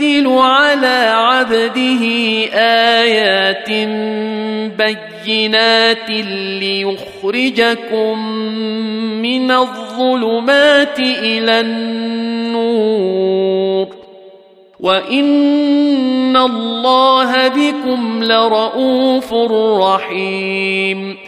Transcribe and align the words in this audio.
ينزل 0.00 0.28
على 0.38 1.10
عبده 1.14 2.02
ايات 2.52 3.70
بينات 5.26 6.10
ليخرجكم 6.60 8.28
من 9.22 9.50
الظلمات 9.50 10.98
الى 10.98 11.60
النور 11.60 13.86
وان 14.80 16.36
الله 16.36 17.48
بكم 17.48 18.24
لرءوف 18.24 19.32
رحيم 19.82 21.27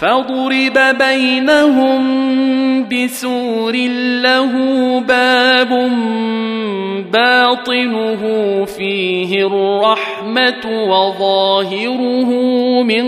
فضرب 0.00 0.78
بينهم 0.98 1.98
بسور 2.88 3.76
له 4.22 4.52
باب 5.08 5.68
باطنه 7.12 8.24
فيه 8.64 9.46
الرحمه 9.46 10.66
وظاهره 10.88 12.32
من 12.82 13.04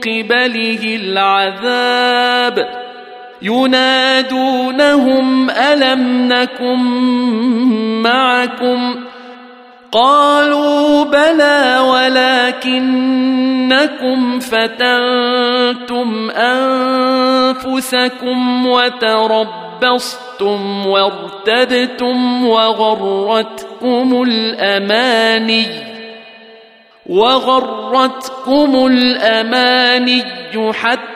قبله 0.00 0.96
العذاب 1.00 2.68
ينادونهم 3.42 5.50
الم 5.50 6.28
نكن 6.32 6.80
معكم 8.02 8.94
قالوا 9.92 11.04
بلى 11.04 11.78
ولكنكم 11.92 14.38
فتنتم 14.40 16.30
انفسكم 16.30 18.66
وتربصتم 18.66 20.86
وارتبتم 20.86 22.46
وغرتكم 22.46 24.22
الاماني 24.22 25.66
وغرتكم 27.06 28.86
الاماني 28.86 30.22
حتى 30.72 31.15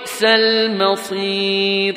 المصير 0.23 1.93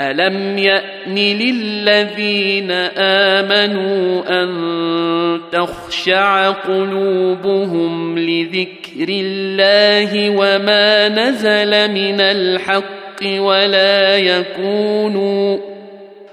الم 0.00 0.58
يان 0.58 1.14
للذين 1.14 2.70
امنوا 2.70 4.22
ان 4.42 5.40
تخشع 5.52 6.50
قلوبهم 6.50 8.18
لذكر 8.18 9.08
الله 9.08 10.30
وما 10.30 11.08
نزل 11.08 11.90
من 11.92 12.20
الحق 12.20 13.22
ولا 13.24 14.16
يكونوا 14.16 15.75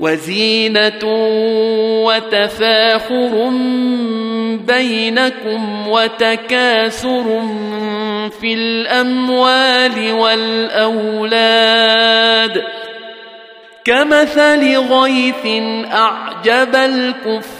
وزينة 0.00 1.00
وتفاخر 2.06 3.48
بينكم 4.66 5.88
وتكاثر 5.88 7.40
في 8.40 8.54
الأموال 8.54 10.12
والأولاد 10.12 12.62
كمثل 13.84 14.78
غيث 14.78 15.46
أعجب 15.92 16.74
الكفر 16.76 17.59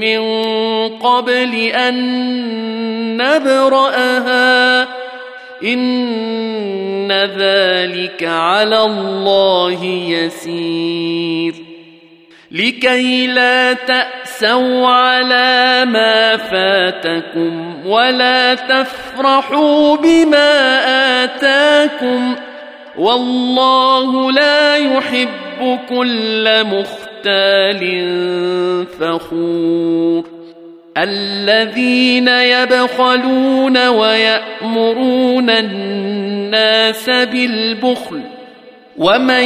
من 0.00 0.20
قبل 0.98 1.54
أن 1.56 1.94
نبرأها 3.16 4.88
إن 5.64 7.12
ذلك 7.12 8.24
على 8.24 8.82
الله 8.84 9.84
يسير 9.84 11.54
لكي 12.50 13.26
لا 13.26 13.72
تأسوا 13.72 14.88
على 14.88 15.84
ما 15.84 16.36
فاتكم 16.36 17.74
ولا 17.86 18.54
تفرحوا 18.54 19.96
بما 19.96 20.52
آتاكم 21.24 22.36
والله 22.98 24.32
لا 24.32 24.76
يحب 24.76 25.78
كل 25.88 26.64
مختار 26.64 27.09
قتال 27.20 27.84
فخور 29.00 30.24
الذين 30.98 32.28
يبخلون 32.28 33.86
ويأمرون 33.88 35.50
الناس 35.50 37.06
بالبخل 37.10 38.20
ومن 38.98 39.44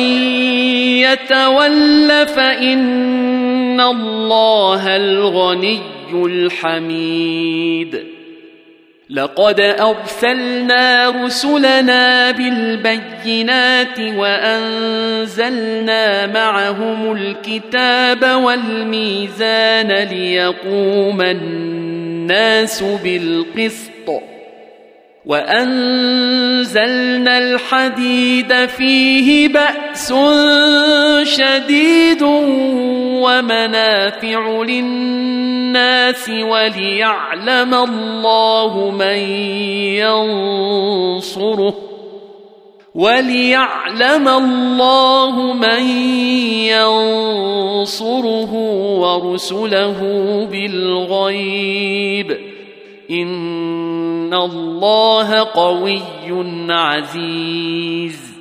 يتول 1.04 2.26
فإن 2.26 3.80
الله 3.80 4.96
الغني 4.96 5.78
الحميد 6.14 8.13
لقد 9.10 9.60
ارسلنا 9.60 11.10
رسلنا 11.10 12.30
بالبينات 12.30 14.00
وانزلنا 14.00 16.26
معهم 16.26 17.12
الكتاب 17.12 18.22
والميزان 18.42 19.92
ليقوم 19.92 21.20
الناس 21.20 22.82
بالقسط 23.04 23.93
وانزلنا 25.26 27.38
الحديد 27.38 28.66
فيه 28.66 29.48
باس 29.48 30.14
شديد 31.22 32.22
ومنافع 33.24 34.62
للناس 34.62 36.28
وليعلم 36.30 37.74
الله 37.74 38.90
من 38.98 39.16
ينصره 41.16 41.74
وليعلم 42.94 44.28
الله 44.28 45.52
من 45.52 45.82
ينصره 46.68 48.52
ورسله 49.00 49.96
بالغيب 50.52 52.38
إن 53.10 53.93
ان 54.34 54.34
الله 54.40 55.30
قوي 55.54 56.00
عزيز 56.70 58.34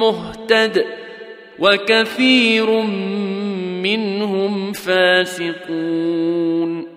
مهتد 0.00 0.84
وكثير 1.60 2.70
من 2.80 3.37
منهم 3.82 4.72
فاسقون 4.72 6.88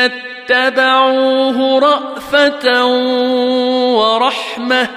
اتبعوه 0.51 1.79
رأفة 1.81 2.87
ورحمة 3.95 4.89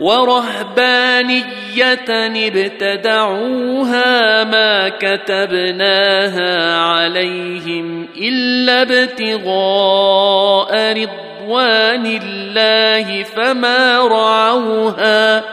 ورهبانية 0.00 2.04
ابتدعوها 2.36 4.44
ما 4.44 4.88
كتبناها 4.88 6.78
عليهم 6.80 8.08
إلا 8.16 8.82
ابتغاء 8.82 9.48
رضوان 10.92 12.18
الله 12.22 13.22
فما 13.22 13.98
رعوها 14.00 15.44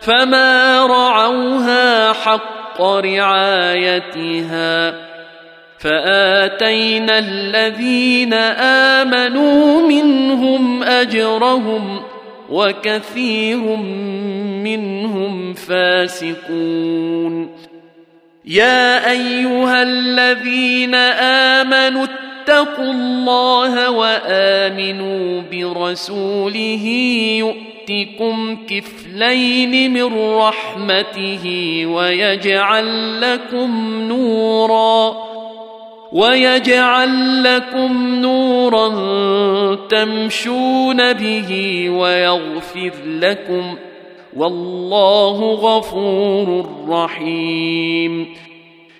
فما 0.00 0.86
رعوها 0.86 2.12
حق 2.12 2.82
رعايتها 2.82 5.08
فاتينا 5.78 7.18
الذين 7.18 8.32
امنوا 9.02 9.88
منهم 9.88 10.82
اجرهم 10.82 12.00
وكثير 12.50 13.58
منهم 14.64 15.54
فاسقون 15.54 17.50
يا 18.44 19.10
ايها 19.10 19.82
الذين 19.82 20.94
امنوا 21.54 22.04
اتقوا 22.06 22.90
الله 22.92 23.90
وامنوا 23.90 25.42
برسوله 25.52 26.84
يؤتكم 27.38 28.58
كفلين 28.66 29.92
من 29.94 30.34
رحمته 30.42 31.82
ويجعل 31.86 33.20
لكم 33.20 34.00
نوراً 34.08 35.27
ويجعل 36.12 37.44
لكم 37.44 38.06
نورا 38.20 38.88
تمشون 39.88 41.12
به 41.12 41.84
ويغفر 41.90 42.90
لكم 43.06 43.76
والله 44.36 45.52
غفور 45.52 46.68
رحيم 46.88 48.34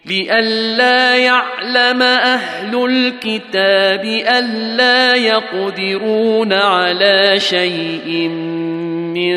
لئلا 0.06 1.16
يعلم 1.16 2.02
اهل 2.02 2.84
الكتاب 2.86 4.04
الا 4.28 5.14
يقدرون 5.14 6.52
على 6.52 7.40
شيء 7.40 8.08
من 9.14 9.36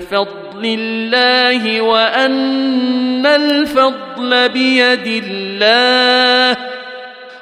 فضل 0.00 0.64
الله 0.64 1.80
وان 1.80 3.26
الفضل 3.26 4.48
بيد 4.48 5.24
الله 5.24 6.63